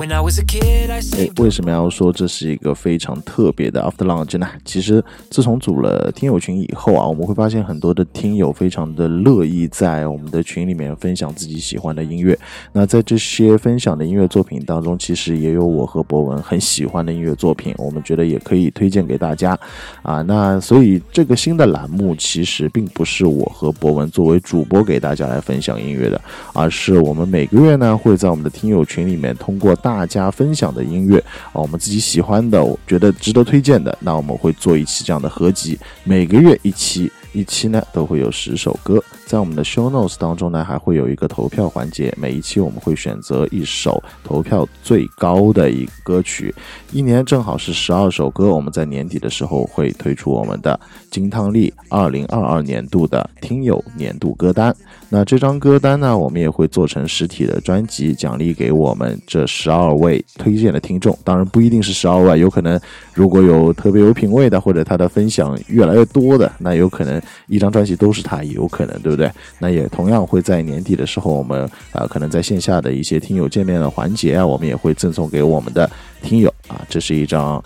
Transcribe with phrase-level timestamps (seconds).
[0.00, 4.48] When I was a kid, I 诶 saved 为什么要说这是一个非常特别的 After Lunch 呢？
[4.64, 12.38] 其实自从组了听友群以后啊，我们会发现很多的听友非常的乐意在我们的群里面分享自己喜欢的音乐。
[12.72, 19.54] 那在这些分享的音乐作品当中，其实也有我和博文很喜欢的音乐作品，我们觉得也可以推荐给大家
[20.00, 20.22] 啊。
[20.22, 26.18] 那所以这个新的栏目其实并不是我和博文作为主播给大家来分享音乐的，
[26.54, 31.18] 而是我们每个月呢会在我们的听友群里面通过大大家分享的音乐
[31.52, 37.10] 啊，我们自己喜欢的，我觉得值得推荐的，那我们会做一期这样的合集，每个月一期。
[37.32, 42.12] 一期呢都会有十首歌，在我们的 show notes 当中呢，还会有一个投票环节。
[42.18, 46.52] 每一期我们会选择一首投票最高的一歌曲，
[46.90, 48.48] 一年正好是十二首歌。
[48.52, 50.78] 我们在年底的时候会推出我们的
[51.08, 54.74] 金汤力二零二二年度的听友年度歌单。
[55.12, 61.18] 那这张歌单呢，我们也会做成实体的专辑，奖励给我们这十二位推荐的听众。
[61.24, 62.80] 当然不一定是十二位，有可能
[63.12, 69.28] 如果有特别有品位的，或者他的分享越来越多的，那有可能一张专辑都是他，也有可能，对不对？
[69.58, 75.90] 那也同样会在年底的时候，我们啊、可能在线下的一些听友见面的环节啊，我们也会赠送给我们的
[76.22, 77.60] 听友啊，这是一张。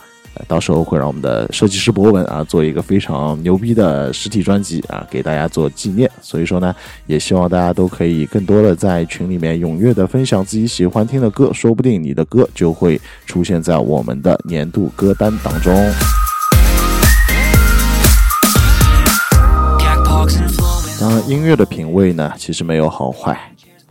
[0.47, 6.11] 到时候会让我们的设计师博文啊做一个非常牛逼的实体专辑啊，给大家做纪念。
[6.21, 6.75] 所以说呢，
[7.07, 15.73] 也希望大家都可以更多的在群里面踊跃的分享自己喜欢听的歌，说不定你的歌就会出现在我们的年度歌单当中。
[21.01, 23.39] 当然，音乐的品味呢，其实没有好坏，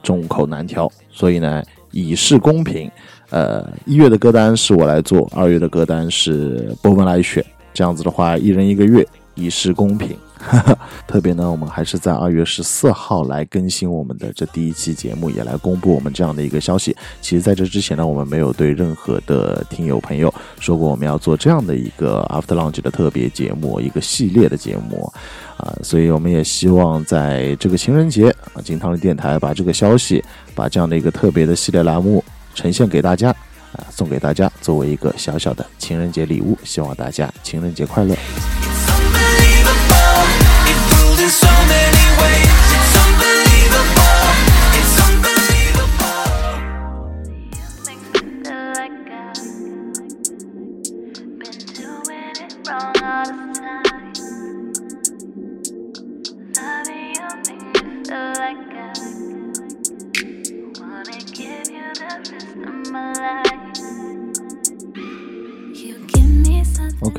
[0.02, 2.90] 众口难调，所以呢，以示公平，
[3.34, 10.16] 呃，一月的歌单是我来做，二月的歌单是波文来选，这样子的话，一人一个月，以示公平。
[11.08, 16.96] 特别呢，我们还是在二月十四号来更新我们的这第一期节目，也来公布我们这样的一个消息。
[17.22, 25.12] 其实，在这之前呢，我们没有对任何的听友朋友说过我们要做这样的一个 After Lunch 的特别节目，一个系列的节目。
[25.58, 30.24] 啊，所以我们也希望在这个情人节啊，金汤力电台把这个消息，
[30.54, 33.30] 把这样的一个特别的系列栏目呈现给大家
[33.74, 38.16] 啊，送给大家作为一个小小的情人节礼物，希望大家情人节快乐。
[38.86, 39.94] Unbelievable.
[53.16, 53.53] It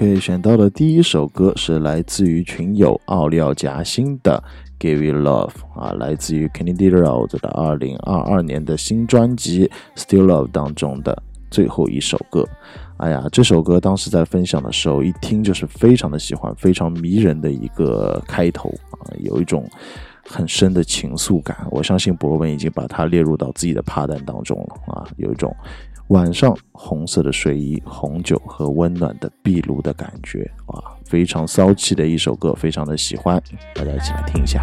[0.05, 4.43] OK，选到的第一首歌是来自于群友奥利奥夹心的
[4.85, 6.91] 《Give You Love》啊，来自于 Kenny D.
[6.91, 9.67] Road 的二零二二年的新专辑
[9.97, 12.47] 《Still Love》当中的最后一首歌。
[12.99, 19.67] 哎呀，这首歌当时在分享的时候，一听就是非常的喜欢，非常迷人的一个开头啊，有一种
[20.29, 21.67] 很深的情愫感。
[21.71, 25.57] 我相信博文已经把它列入到自己的趴单当中了啊，有一种
[26.09, 30.77] 晚上红色的睡衣、红酒和温暖的壁炉的感觉啊，
[31.07, 33.43] 非常骚气的一首歌，非常的喜欢，
[33.75, 34.63] 大家一起来听一下。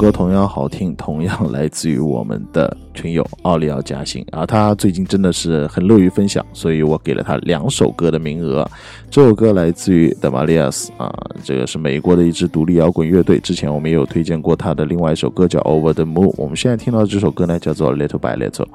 [0.00, 8.66] 歌同样好听，同样来自于我们的群友奥利奥嘉欣啊，他最近真的是很乐于分享，所以我给了他两首歌的名额。
[9.10, 11.12] 这首歌来自于 The Valias 啊，
[11.44, 16.32] 这个是美国的一支独立摇滚乐队，之前我们也有推荐过他的另外一首歌叫 Over the Moon。
[16.38, 18.68] 我们现在听到这首歌呢，叫做 Little by Little。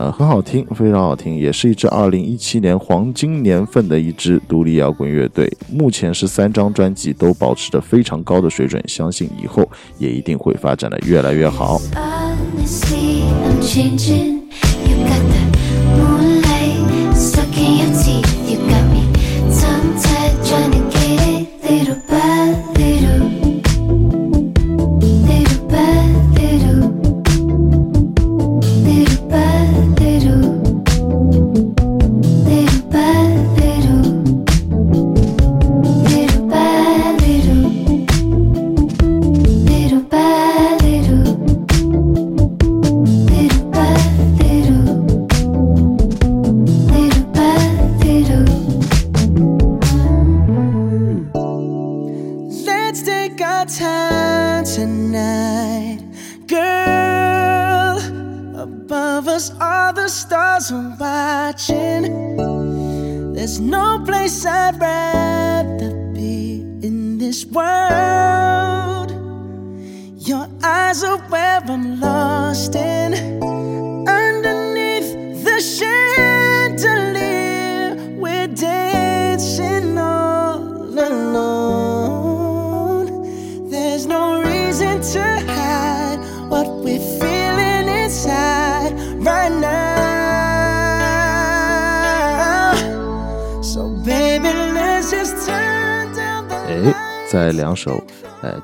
[0.00, 5.46] 呃，很好听，非常好听，也是一支二零一七年黄金年份的一支独立摇滚乐队。
[5.70, 9.62] 目前是三张专辑都保持着非常高的水准，相信以后
[9.98, 11.78] 也一定会发展的越来越好。
[11.92, 13.60] Honestly, I'm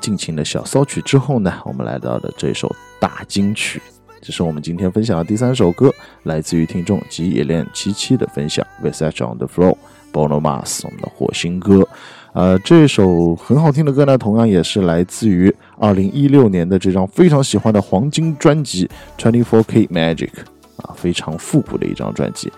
[0.07, 3.83] 尽情的小骚曲之后呢，我们来到了这首大金曲，
[4.21, 5.93] 这是我们今天分享的第三首歌，
[6.23, 11.85] 来自于听众吉野恋七七的分享，《Versace on the Floor，Bono Mars 我们的火星歌。
[12.35, 18.89] 呃，这首很好听的歌呢，同样也是来自于二零一六年的这张非常喜欢的黄金专辑
[19.21, 20.31] 《Twenty Four K Magic》
[20.85, 22.53] 啊，非常复古的一张专辑。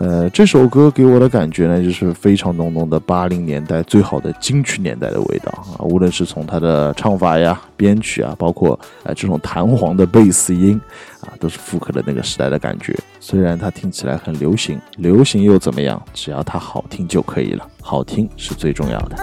[0.00, 5.82] 呃，这首歌给我的感觉呢，就是非常浓浓的八零年代最好的金曲年代的味道啊！
[5.82, 10.80] 无论是从它的唱法呀、编曲啊，包括呃这种弹簧的贝斯音
[11.22, 12.96] 啊，都是复刻了那个时代的感觉。
[13.18, 16.00] 虽然它听起来很流行，流行又怎么样？
[16.14, 19.16] 只要它好听就可以了，好听是最重要的。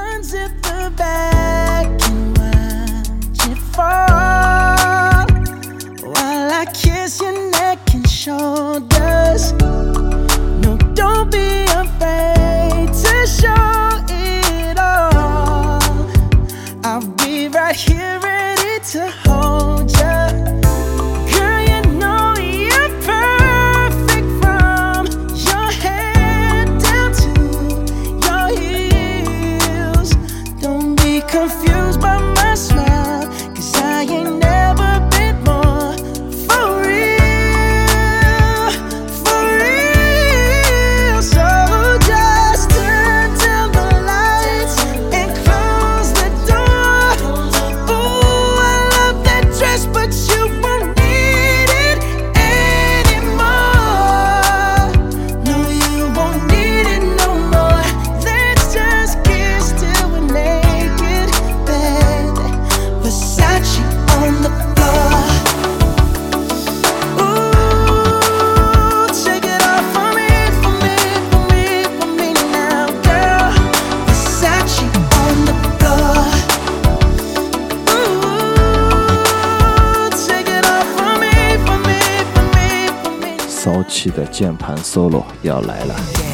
[84.10, 86.25] 的键盘 solo 要来了。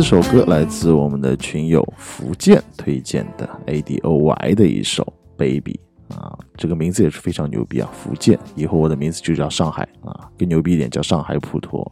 [0.00, 5.04] 四首歌来自我们的群友福建推荐的 ADOY 的一首
[5.36, 5.78] 《Baby》
[6.16, 7.90] 啊，这个名字也是非常牛逼啊！
[7.92, 11.86] 福建，以后我的名字就叫上海啊，更牛逼一点叫上海普陀。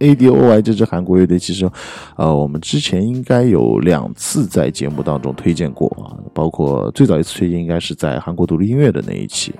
[0.00, 1.70] ADOY 这支韩国乐队，其实
[2.16, 9.54] 呃，我们之前应该有两次在节目当中推荐过啊，包括最早一次推荐应该是在韩国独立音乐的那一期。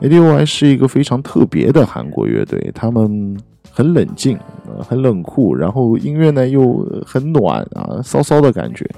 [0.00, 3.38] ADOY 是一个非常特别的韩国乐队，他们。
[3.76, 4.38] 很冷静，
[4.68, 8.88] 呃，很冷酷，然后音乐呢又很暖啊，骚骚的感觉，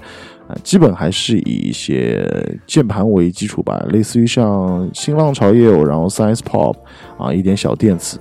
[0.47, 2.29] 啊，基本还是以一些
[2.67, 6.75] 键盘为基础吧，类似于像新浪潮也有，然后 Science Pop
[7.17, 8.19] 啊，一点小电子，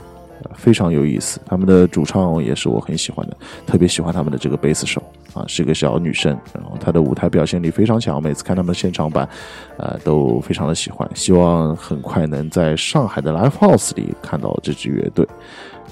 [0.55, 1.39] 非常有意思。
[1.45, 3.37] 他们的主唱也是我很喜欢的，
[3.67, 5.03] 特别喜欢他们的这个贝斯手
[5.35, 9.29] 啊，是个小女生，然后她的舞台表现力非常强，每次看他们现场版，
[9.77, 11.07] 呃，都非常的喜欢。
[11.13, 15.29] 希望很快能在上海的 Live House 里看到这支乐队。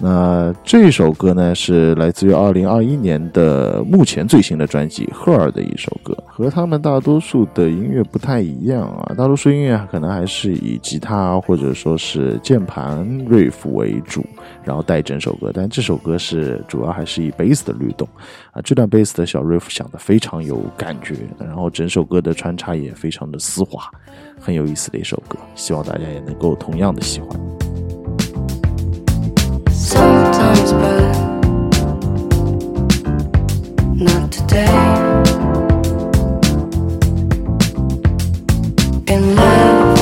[0.00, 9.14] 那这首歌呢，是来自于二零二一年的目前最新的专辑《赫尔》的一首歌，和他们大多数的音乐不太一样啊。
[9.16, 14.24] 大多数音乐可能还是以吉他或者说是键盘 riff 为主，
[14.64, 15.50] 然后带整首歌。
[15.54, 18.06] 但这首歌是主要还是以 bass 的律动
[18.50, 23.88] 啊，这段 bass 的小 riff 响得非常有感觉，然后整首歌的穿插也非常的丝滑，
[24.40, 25.38] 很有意思的一首歌。
[25.54, 27.40] 希望大家也能够同样的喜欢。
[33.96, 34.74] Not today.
[39.06, 39.93] In love,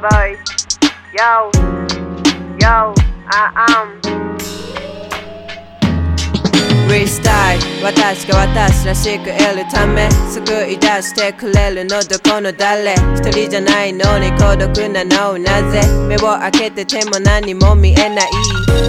[0.00, 0.21] Bye.
[10.52, 12.92] 救い出してくれるのどこの誰？
[13.16, 15.80] 一人じゃないのに孤独なのなぜ？
[16.06, 18.30] 目を開けてても何も見えない。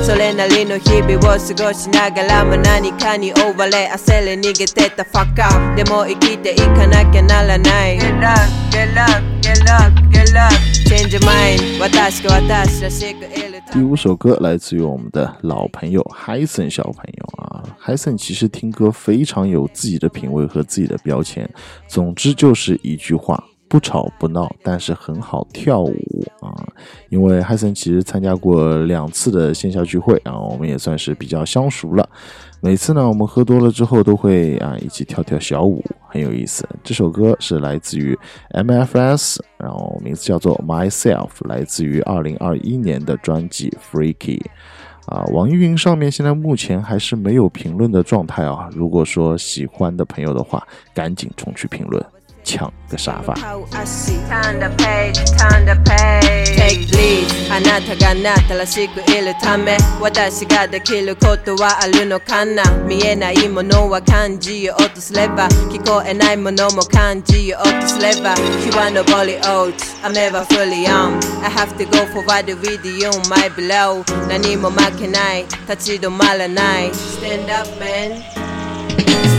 [0.05, 5.03] それなりの日々を過ごしながらも何かに追われ焦り逃げてた。
[5.03, 7.98] Fuck up でも生きていかなきゃならない。
[7.98, 8.39] Get up,
[8.70, 10.53] get up, get up, get up.
[10.89, 13.82] Change your mind 私が私らしく得るため。
[13.82, 17.25] 第五首歌来自于我们的老朋友 Hyson 小朋友。
[17.38, 17.42] 啊
[17.82, 21.50] ，Hyson 其实听歌非常有自己的品味和自己的标签，
[21.88, 23.43] 总之就是一句话。
[23.70, 26.53] 不吵不闹，但是很好跳舞啊！
[27.10, 32.08] 因为 Hyson 其实参加过两次的线下聚会，然后我们也算是比较相熟了。
[32.62, 36.70] 每次呢，我们喝多了之后都会啊一起跳跳小舞，很有意思。
[36.84, 38.15] 这首歌是来自于
[38.51, 44.39] MFS，然后名字叫做 Myself，来自于二零二一年的专辑 Freaky。
[45.07, 48.69] 啊，网易云上面现在目前还是没有评论的状态啊。
[48.73, 52.04] 如果说喜欢的朋友的话，赶紧冲去评论。
[52.44, 53.35] 抢个沙发。
[53.35, 56.57] Turn the page, turn the page.
[56.57, 73.48] Take lead あなたがあなたらしくいるため私ができることはあるのかな見えないものは感じようとすれば聞こえないものも感じようとすれば日は昇り落ち I'm never fully on I have to go forward with you my
[73.51, 78.22] below 何も負けない立ち止まらない Stand up man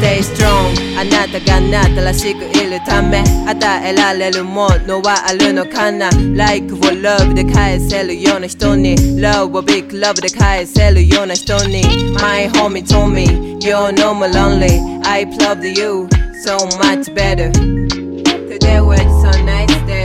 [0.01, 11.83] Stay strong あなたがあなたらしくいるため与えられるものはあるのかな Like を love で返せるような人に Love を big love で返せるような人に
[12.21, 16.07] My homie told me You're no more lonely I loved you
[16.43, 20.03] so much better Today was a nice day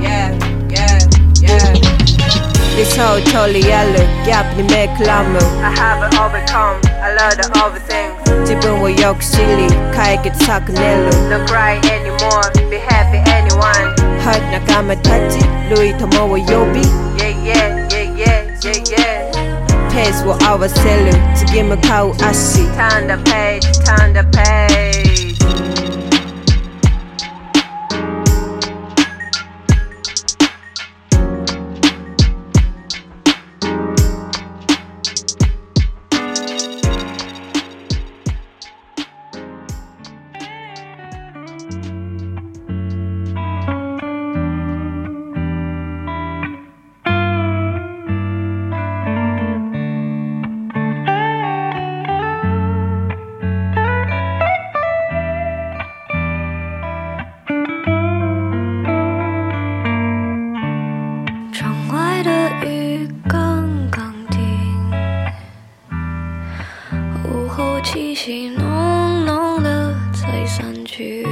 [0.00, 0.32] Yeah,
[0.68, 0.98] yeah,
[1.40, 1.72] yeah
[2.76, 8.15] This whole totally yellow gap に目くらむ I haven't overcome I love the other things.
[9.93, 10.31] 가에게
[11.29, 13.91] Don't cry anymore, be happy anyone.
[14.23, 15.39] 헛 나가면 탔지
[15.69, 16.07] 루이 더
[16.49, 16.79] 요비
[17.19, 19.89] Yeah yeah yeah yeah yeah yeah.
[19.91, 22.63] Pace what I was selling 지금은 가우 아시.
[22.71, 24.92] Turn the page, turn the page.
[67.93, 71.23] 午后气息浓浓的才散去，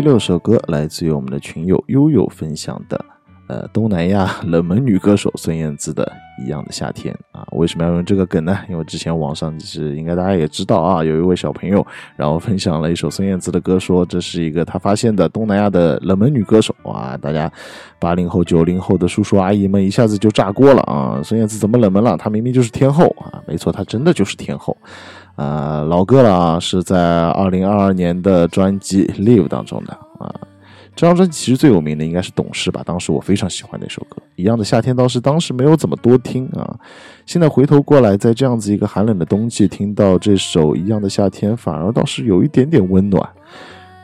[0.00, 3.04] 第六首歌来自于我们的群友悠悠分享的，
[3.48, 6.10] 呃，东南亚冷门女歌手孙燕姿的
[6.42, 7.46] 《一样的夏天》啊。
[7.52, 8.60] 为什么要用这个梗呢？
[8.70, 11.86] 因为之前网上是应该大家也知道啊，有一位小朋友
[12.16, 16.74] 然后分享了一首孙燕姿的歌，说这是一个他发现的东南亚的冷门女歌手。
[16.84, 17.52] 哇，大家
[17.98, 21.20] 八零后、九零后的叔叔阿姨们一下子就炸锅了啊！
[21.22, 22.16] 孙燕姿怎么冷门了？
[22.16, 23.42] 她明明就是天后啊！
[23.46, 24.74] 没错，她真的就是天后。
[25.40, 30.30] 呃，老歌了啊，是在二零二二年的专辑《Live》当中的啊。
[30.94, 34.18] 这张专辑其实最有名的应该是《懂事》吧，当时我非常喜欢那首歌。
[34.36, 36.76] 一样的夏天倒是当时没有怎么多听啊，
[37.24, 43.26] 现在回头过来，在这样子一个寒冷的冬季，听到这首《一样的夏天》，反而倒是有一点点温暖。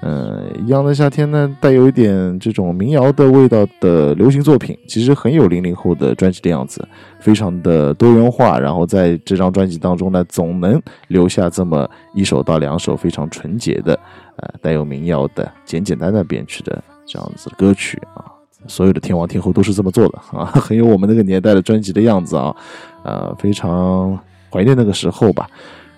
[0.07, 6.87] 嗯，一样的夏天呢，带有一点这种民谣的味道的流行作品，其实很有零零后的专辑的样子，
[7.19, 8.61] 非常的多元化。
[8.61, 13.99] 然后在这张专辑当中呢，总能留下这么一首到两首非常纯洁的，
[14.37, 18.25] 呃，带有民谣的、简简单单编曲的这样子歌曲啊。
[18.69, 22.55] 所有的天王天后都是这么做的啊， 很有我们那个年代的专辑的样子啊，
[23.03, 24.17] 呃，非常
[24.53, 25.49] 怀念那个时候吧。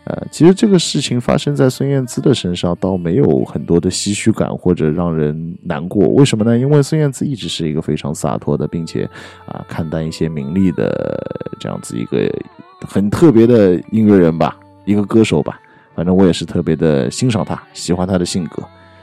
[0.09, 6.09] 呃，其实这个事情发生在孙燕姿的身上，倒没有很多的唏嘘感或者让人难过。
[6.09, 6.57] 为什么呢？
[6.57, 9.05] 因为孙燕姿一直是一个非常洒脱的，并且
[9.45, 10.91] 啊看淡一些名利的
[11.61, 12.27] 这样子一个
[12.87, 15.61] 很特别的音乐人吧，一个歌手吧。
[15.95, 18.63] 反正我也是特别的欣赏他，喜欢他的性格。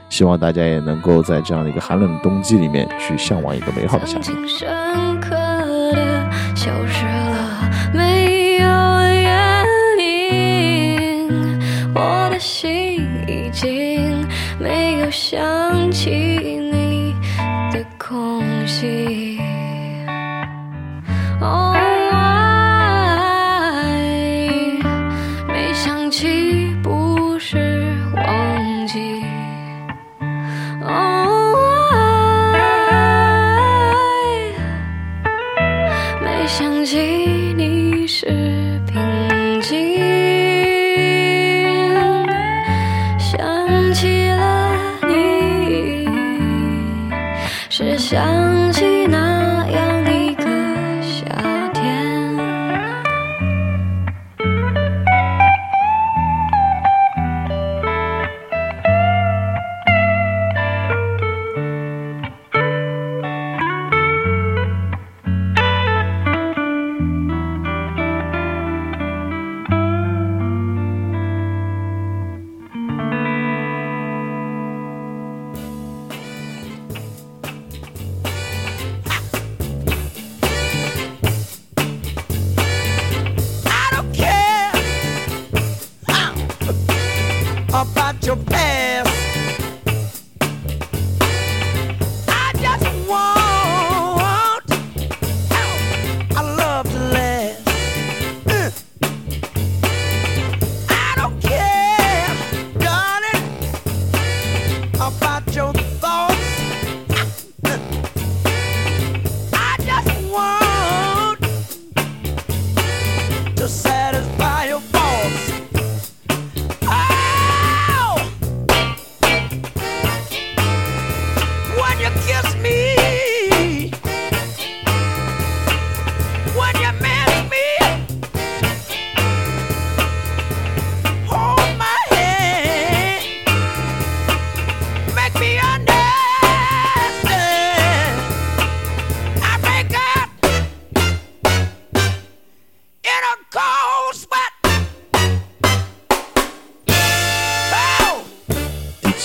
[0.09, 4.35] 希望大家也能够在这样的一个寒冷的冬季里面去向往一个美好的夏天。
[4.47, 4.67] 深
[5.21, 7.04] 刻的消失
[12.39, 14.27] 心已经
[14.59, 17.13] 没有想起你
[17.71, 19.39] 的空隙。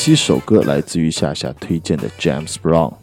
[0.03, 2.95] 七首歌来自于夏夏推荐的 James Brown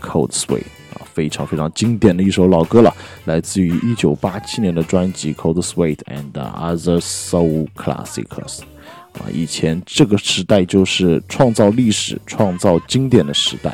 [0.00, 2.92] Cold Sweet 啊，非常非常经典的一首老歌了，
[3.26, 8.62] 来自于一九八七年的专辑 Cold Sweet and Other Soul Classics。
[9.12, 13.70] 啊，以前这个时代就是创造历史、创造经典的时代，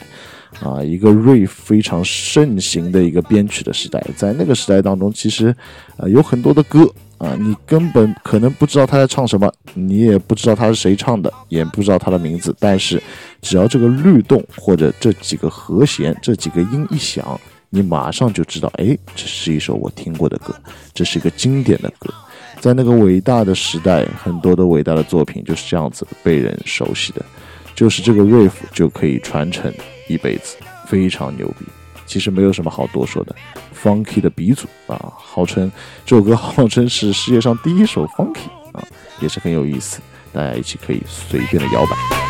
[0.61, 4.07] 啊，一个 riff 非常盛行的一个编曲的时代。
[4.15, 5.57] 在那个时代当中，其实，
[5.97, 6.87] 呃，有很多的歌
[7.21, 13.01] 啊，你根本可能不知道他在唱什么，你也不知道他是谁唱的，也不知道他的名字，但是
[13.43, 20.55] 只要这个律动或者这几个和弦、这几个音一响，你马上就知道，哎，这是一首我听过的歌，
[20.95, 22.11] 这是一个经典的歌。
[22.59, 27.23] 在那个伟大的时代，很多的伟大的作品就是这样子被人熟悉的，
[27.75, 29.71] 就是这个 riff 就可以传承
[30.09, 30.57] 一辈子，
[30.87, 31.67] 非常牛逼。
[32.11, 33.37] 其实没有什么好多说的
[33.81, 35.71] ，funky 的鼻祖啊，号称
[36.05, 38.83] 这首歌号称是世界上第一首 funky 啊，
[39.21, 40.01] 也是很有意思，
[40.33, 42.30] 大家一起可以随便的摇摆。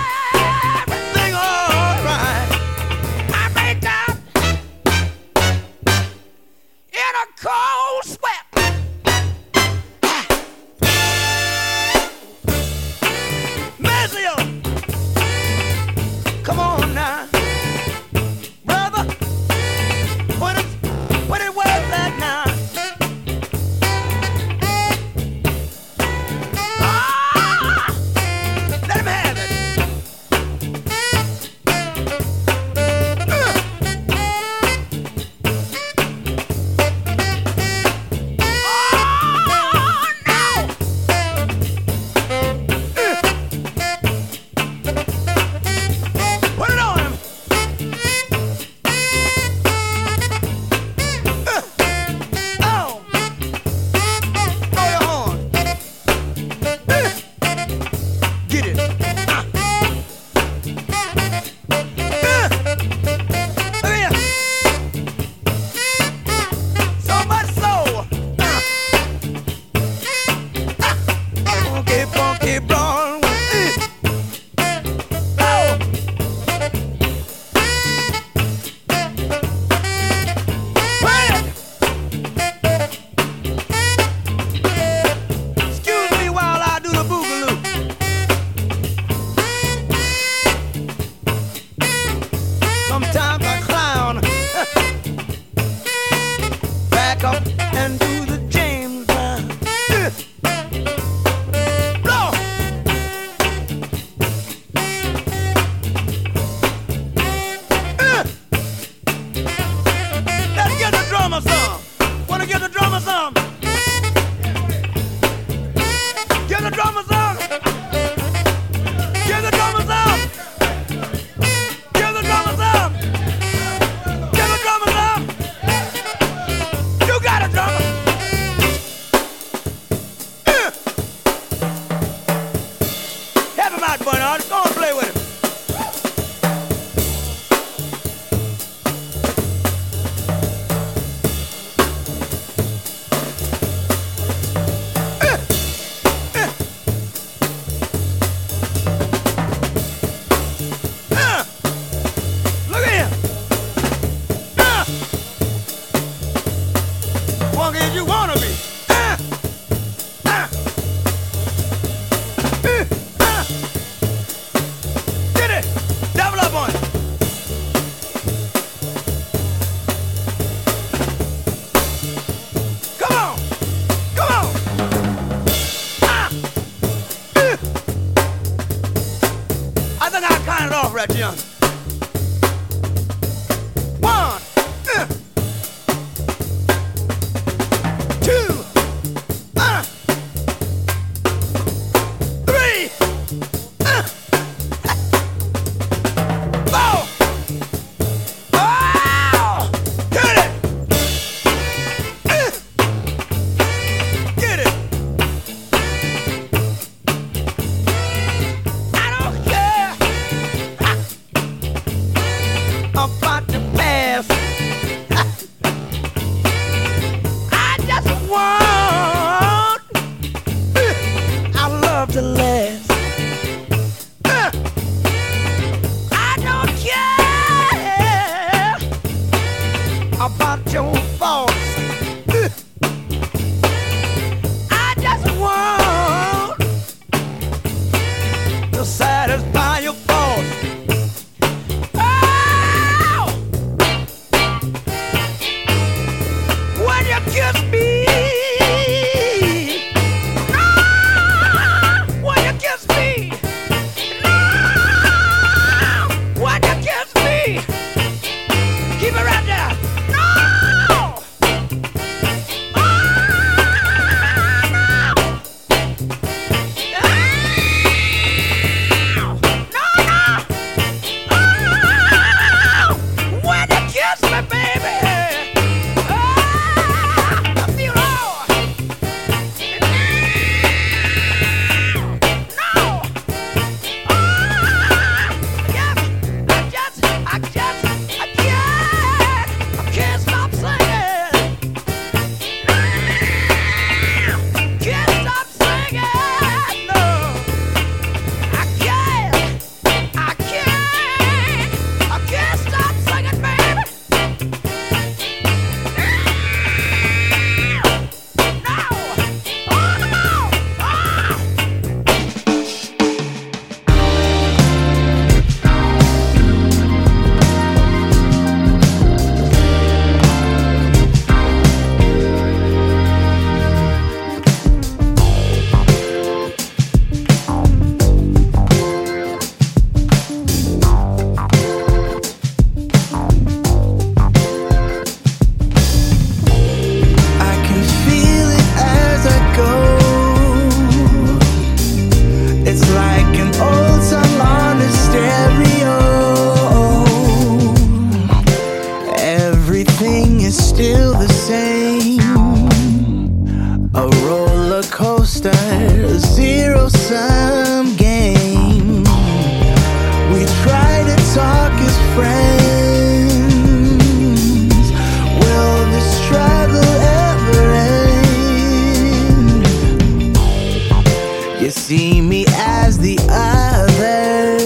[372.99, 374.57] the other.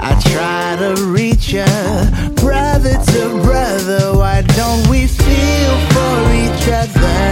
[0.00, 1.66] I try to reach ya,
[2.36, 4.12] brother to brother.
[4.16, 7.30] Why don't we feel for each other?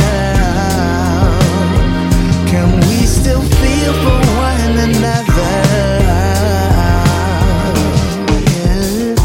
[2.47, 5.59] Can we still feel for one another?
[8.55, 9.17] Yeah.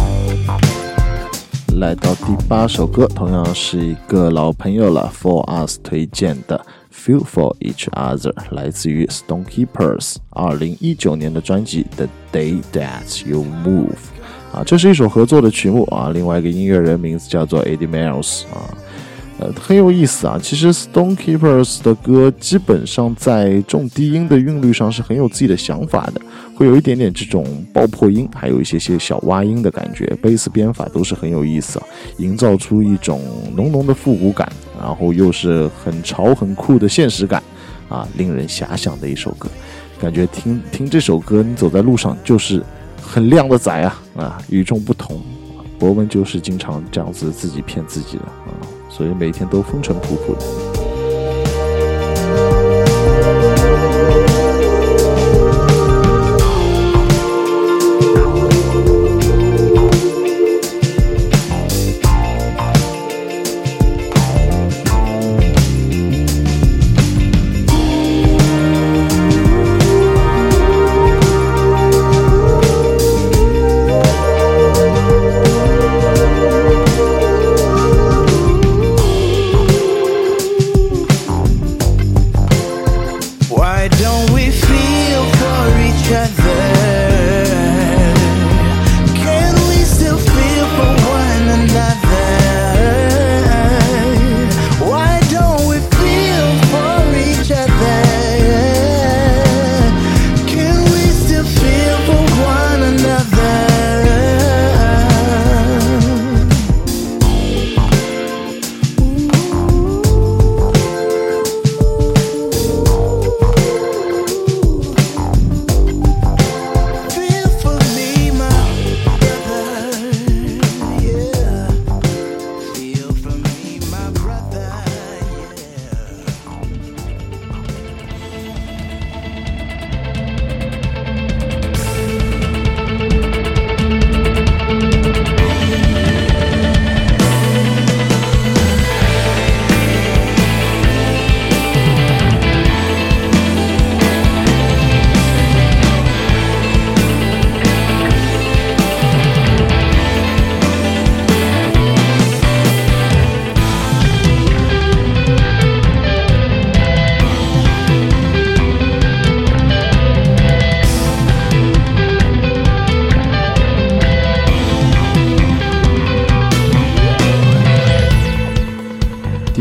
[1.77, 6.56] 来到第八首歌，同样是一个老朋友了，For Us 推荐的《
[7.08, 13.94] Feel for Each Other》，来自于 Stone Keepers 二零一九年的专辑《The Day That You Move》
[14.54, 18.68] 啊，这是一首合作的曲目啊，另外一个音乐人名字叫做 Eddie Miles 啊。
[19.38, 20.38] 呃，很有意思啊。
[20.42, 26.20] 其实 Stone Keepers 的歌基本上在重低音的韵律上是很有自己的想法的，
[26.56, 31.86] 会有一点点这种爆破音，还有一些些小挖音的感觉，贝斯编法都是很有意思啊，
[32.18, 33.22] 营造出一种
[33.54, 37.42] 浓浓的复古感，然后又是很潮很酷的现实感
[37.88, 39.48] 啊，令人遐想的一首歌。
[40.00, 42.62] 感觉听听这首歌，你走在路上就是
[43.00, 45.20] 很靓的仔啊啊，与众不同。
[45.78, 48.50] 博文就是经常这样子自己骗自己的啊，
[48.98, 50.77] 所以每天都风尘仆仆的。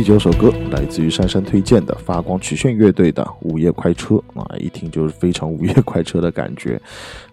[0.08, 6.82] 九首歌来自于珊珊推荐的发光曲线乐队的《午夜快车》啊，一听就是非常午夜快车的感觉。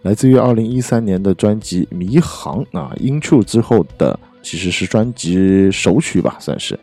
[0.03, 6.76] 来自于二零一三年的专辑《迷航》啊，Intro 之后的其实是专辑首曲吧，算是。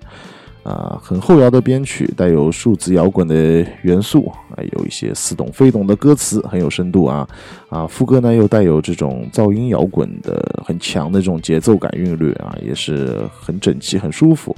[0.63, 3.36] 啊，很后摇的编曲，带有数字摇滚的
[3.82, 7.28] 元素，啊，有一些似懂非懂的歌词，很有深度啊
[7.68, 14.55] 啊，副歌呢又带有这种噪音摇滚的很强的这种节奏感韵律啊，也是很整齐、很舒服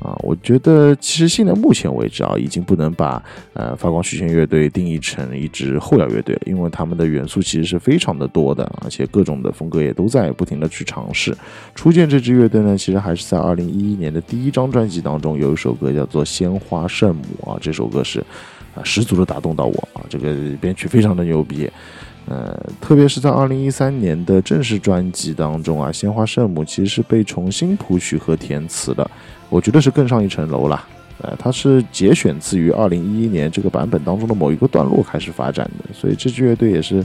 [0.00, 0.14] 啊。
[0.22, 3.22] 我觉得其实现在目前为止啊，已经不能把
[3.52, 11.36] 呃发光曲线乐队定义成一支后摇乐队了，因为他们的元素其实是非常的多的，而且各种的风格也都在不停的去尝试。
[11.74, 18.20] 初见这支乐队呢，其实还是在二零一一年的第一张专辑当中有一首歌叫做《鲜花圣母》啊，这首歌是
[18.74, 21.68] 啊十足的打动到我啊，这个编曲非常的牛逼。
[22.28, 29.08] 呃，特别是在二零一三年的正式专辑当中啊，《鲜花圣母》其实是被重新谱曲和填词的，
[29.48, 30.84] 我觉得是更上一层楼了。
[31.22, 37.02] 呃，它是节选自于二零一一年这个版本当中的某一个段落开始发展的，所以这支乐队也是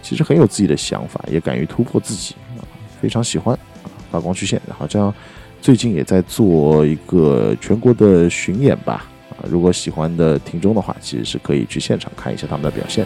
[0.00, 2.64] 其实很有自己的想法，也敢于突破自己啊，
[3.02, 5.12] 非常喜欢啊，发光曲线，好像
[5.60, 9.04] 最近也在做一个全国的巡演吧。
[9.30, 13.04] 啊，如果喜欢的听众的话，其实是可以去现场看一下他们的表现。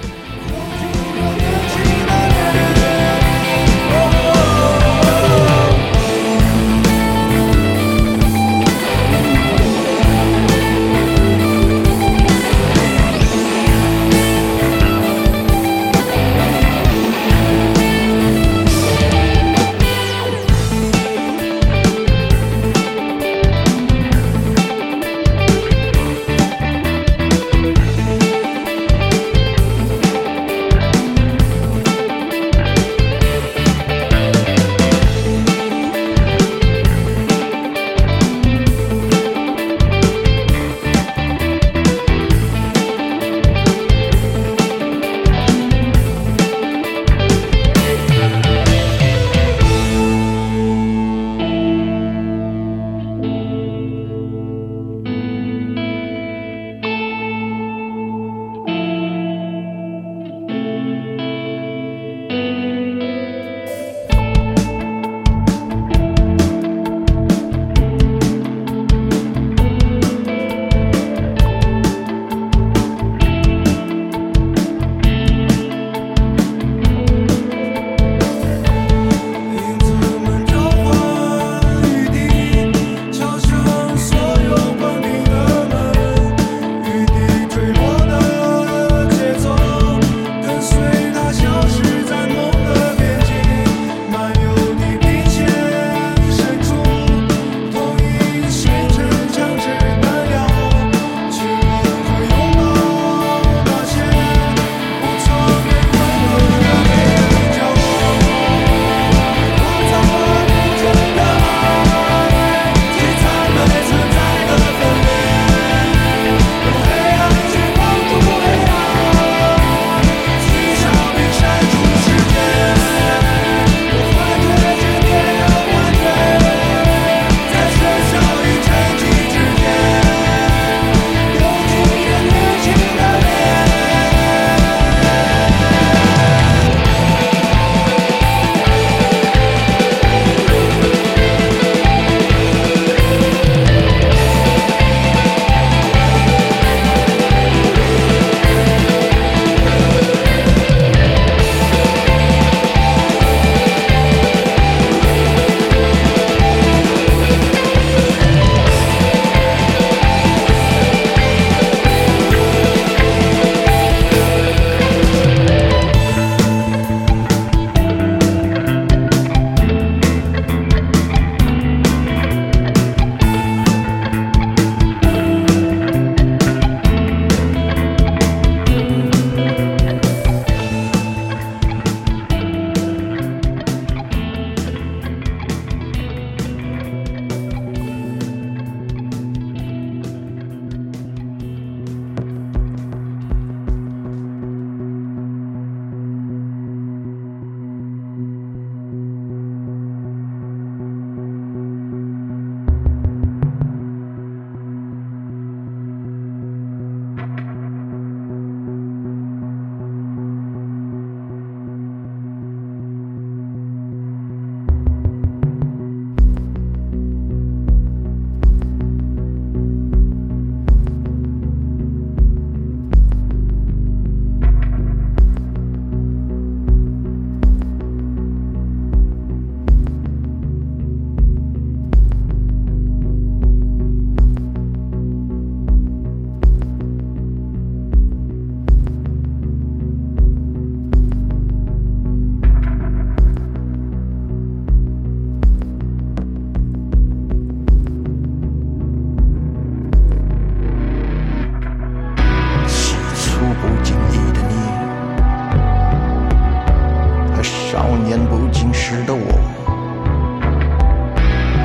[258.05, 259.25] 年不经事的我。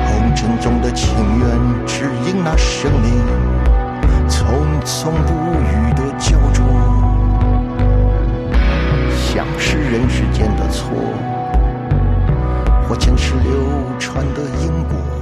[0.06, 1.46] 红尘中的情缘
[1.86, 3.12] 只因那生命
[4.26, 6.62] 匆匆不语的胶着
[9.14, 10.90] 想是人世间的错
[12.88, 13.52] 或前世流
[13.98, 15.19] 传的因果。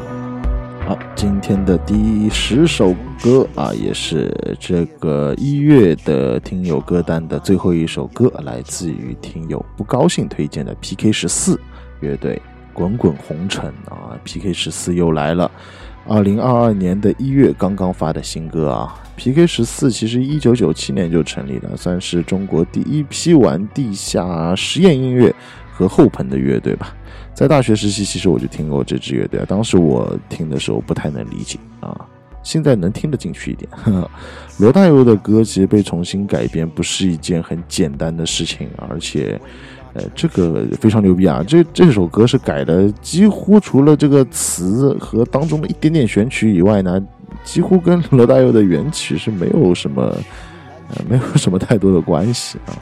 [0.89, 11.61] 好今天的第十首歌啊，也是这个一月的听友歌单的最后一首歌，来自于听友不高兴推荐的 PK 十四
[12.01, 12.37] 乐队
[12.73, 15.51] 《滚滚红尘》啊，PK 十四又来了。
[16.07, 25.35] 二零二二年的一月刚刚发的新歌啊，PK 十四其实一九九七年就成立了，算是中国第一批玩地下实验音乐
[25.71, 26.95] 和后朋的乐队吧。
[27.39, 29.41] 在大学时期，其实我就听过这支乐队。
[29.47, 31.97] 当时我听的时候不太能理解啊，
[32.43, 33.71] 现在能听得进去一点。
[33.71, 34.11] 呵 呵
[34.59, 39.41] 罗大佑的歌其实被重新改编不是一件很简单的事情，而且，
[39.93, 41.41] 呃，这个非常牛逼啊！
[41.47, 47.01] 这这首歌是改的，几乎除了这个词和当中的一点点选曲以外呢，
[47.45, 50.03] 几乎跟罗大佑的原曲是没有什么，
[50.89, 52.75] 呃，没有什么太多的关系啊。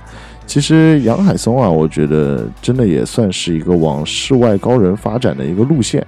[0.46, 6.06] 其实杨海松啊，我觉得真的也算是一个往世外高人发展的一个路线，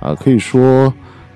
[0.00, 0.92] 啊，可以说，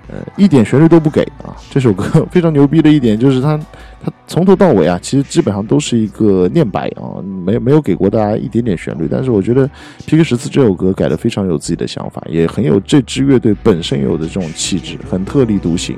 [0.08, 1.56] 呃，一点旋律都不给啊。
[1.70, 3.56] 这首歌非常牛逼的一点就是它，
[4.02, 9.06] 它从头到尾啊，其实基本上都是一个念白啊，没没有给过大家一点点旋律。
[9.08, 9.70] 但是我觉得
[10.06, 15.96] PK 十四这首歌改的非常有自己的想法，也很有这支乐队本身有的这种气质，很特立独行，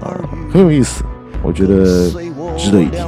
[0.00, 0.14] 啊，
[0.48, 1.02] 很有意思，
[1.42, 2.08] 我觉得
[2.56, 3.04] 值得一听。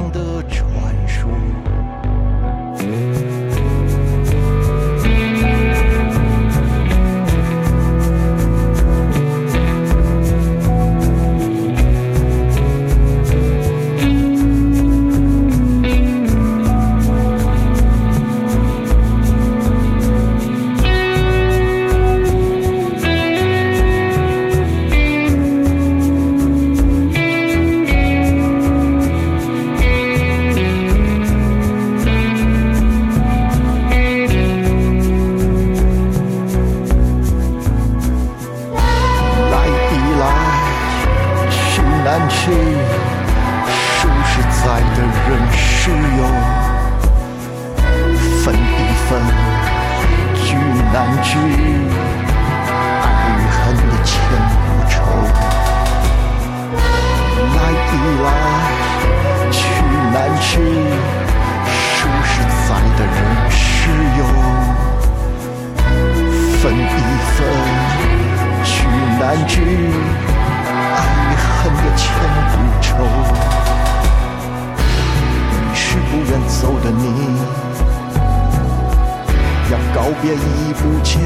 [80.05, 80.37] 告别已
[80.73, 81.19] 不见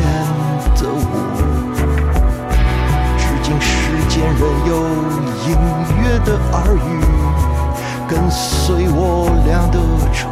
[0.77, 1.03] 的我。
[3.17, 3.67] 至今世
[4.07, 4.71] 间仍有
[5.43, 5.51] 隐
[5.99, 7.03] 约的耳语，
[8.07, 9.75] 跟随我俩的
[10.13, 10.23] 传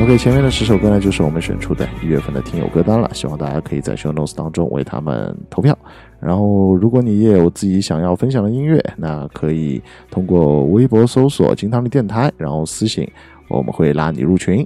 [0.00, 3.10] OK，前面的十首歌呢，就是我们选出的一月份的听友歌单了。
[3.12, 5.76] 希望大家可以在 show notes 当中为他们投票。
[6.20, 13.06] 然后，如果你也有自己想要分享的音乐，那可以通过微博搜索“金汤力电台”，然后私信，
[13.48, 14.64] 我们会拉你入群。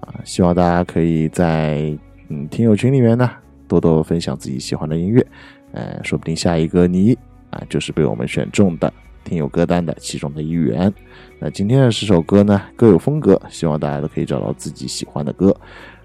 [0.00, 1.96] 啊，希望大家可以在
[2.28, 3.30] 嗯听友群里面呢
[3.68, 5.24] 多多分享自己喜欢的音乐，
[5.72, 7.16] 呃，说不定下一个你
[7.50, 8.92] 啊就是被我们选中的
[9.24, 10.92] 听友歌单的其中的一员。
[11.38, 15.54] 那今天的十首歌呢，各有风格，希望大家都可以找到自己喜欢的歌。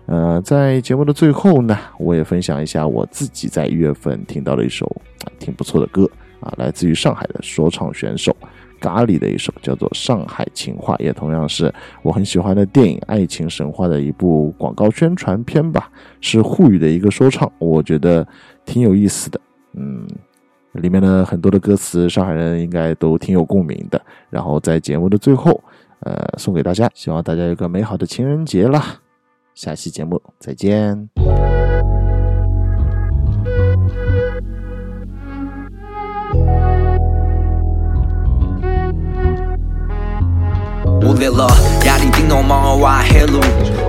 [0.05, 4.85] 呃，在节目的最后呢，我也分享一下我自己在一月份听到的一首
[5.23, 6.09] 啊挺不错的歌
[6.39, 8.35] 啊，来自于上海的说唱选手
[8.79, 15.91] 咖喱的一首叫做《上海情话》，也同样是我很喜欢的电影《爱情神话》的一部广告宣传片吧，
[16.21, 18.25] 是沪语的一个说唱，我觉得
[18.65, 19.41] 挺有意思的。
[19.73, 20.07] 嗯，
[20.73, 24.01] 里面的很多的歌词，上海人应该都挺有共鸣的。
[24.29, 25.61] 然后在节目的最后，
[26.01, 28.99] 呃，送给大家，希望大家有个美好的情人节啦！
[29.55, 31.09] 下期节目再见。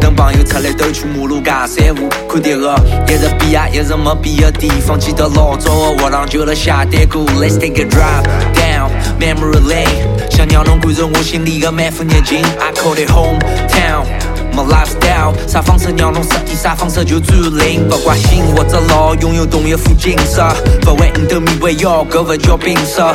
[0.00, 2.74] 等朋友出来都去马路干散步，看迭个，
[3.06, 8.24] 一直比啊一直没变的地方，记得老早的学堂就了下单歌，Let's take a drive
[8.54, 14.06] down memory lane，想让侬感受我心里的满腹热情，I call it hometown。
[14.54, 17.88] my lifestyle，啥方式让侬失意，啥方式就最灵。
[17.88, 20.44] 不怪醒或者老，拥有同一副景色，
[20.80, 23.14] 不为五斗米为药，搿勿叫病色。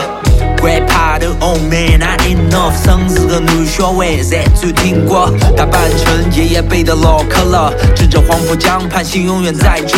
[0.61, 9.97] 怪怕的 Oh man not enough，城市的男小孩侪转听过，大半成爷爷辈的老克了，指着黄浦江畔，心永远在这。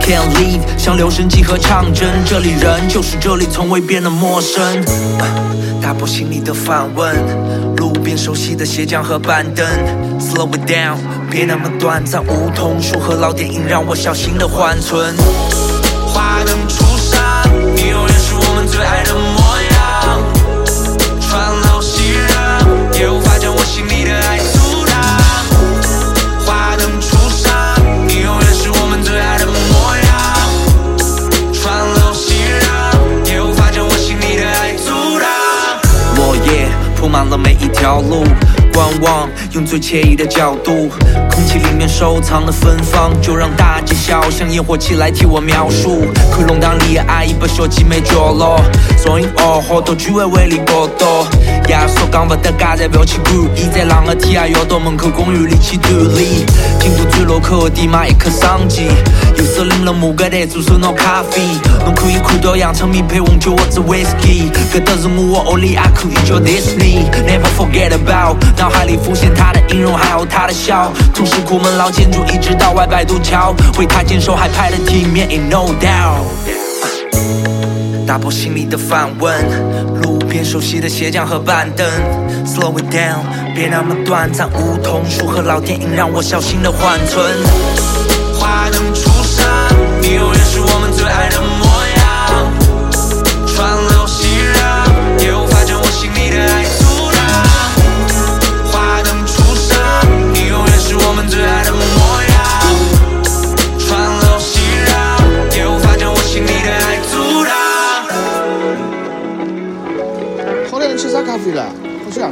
[0.00, 4.62] Can't leave，像留声机和唱针，这里人就是这里，从未变得陌生。
[5.82, 7.14] 打破心里的反问，
[7.76, 9.66] 路边熟悉的鞋匠和板凳
[10.18, 10.96] ，Slow it down，
[11.30, 12.24] 别那么短暂。
[12.24, 15.14] 梧桐树和老电影让我小心的缓存。
[16.06, 17.22] 华灯初上，
[17.74, 19.12] 你永远是我们最爱的
[37.86, 38.24] 条路，
[38.74, 40.90] 观望，用最惬意的角度，
[41.30, 46.04] 空气里面收藏的芬芳，就让大街小巷烟火气来替我描述。
[46.30, 48.60] 看弄堂里的阿姨把小姐妹角落，
[49.02, 51.26] 双影哦好多居委会里过多。
[51.68, 56.46] 爷说讲不得家在不要去管，现在啷个天啊要到门口公园里去锻炼。
[56.78, 58.84] 经过最路口的地马一刻商机，
[59.38, 61.40] 右手拎了木疙瘩，左手拿咖啡。
[61.82, 67.08] 侬可以看到洋葱米配红酒或者 whisky，搿都是我的欧里亚可以叫 Disney。
[67.26, 70.92] Never forget about，脑海里浮现他他的音容，还有他的笑。
[71.14, 76.24] 从石库门老建筑一直到外摆渡桥，为他坚守还拍了体面，in no doubt。
[78.04, 81.86] 打破心里的反问，路边熟悉的鞋匠和板凳
[82.44, 83.20] ，Slow it down，
[83.54, 84.48] 别那么短暂。
[84.52, 87.24] 梧桐树和老电影让我小心的缓存。
[88.34, 89.46] 华灯初上，
[90.02, 91.40] 你永远是我们最爱的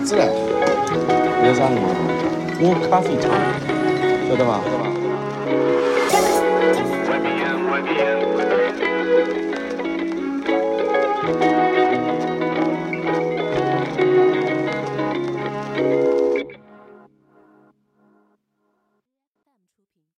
[0.05, 0.27] 喝啥子了？
[1.47, 1.89] 有啥嘛？
[2.61, 3.33] 我咖啡厂，
[4.29, 4.61] 晓得吧？